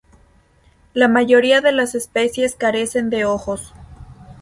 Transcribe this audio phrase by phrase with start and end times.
[0.95, 3.71] La mayoría de las especies carecen de ojos.